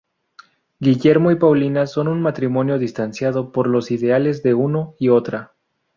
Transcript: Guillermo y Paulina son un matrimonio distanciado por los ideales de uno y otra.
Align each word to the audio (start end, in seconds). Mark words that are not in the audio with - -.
Guillermo 0.79 1.29
y 1.29 1.35
Paulina 1.35 1.85
son 1.85 2.07
un 2.07 2.23
matrimonio 2.23 2.79
distanciado 2.79 3.51
por 3.51 3.67
los 3.67 3.91
ideales 3.91 4.41
de 4.41 4.55
uno 4.55 4.95
y 4.97 5.09
otra. 5.09 5.53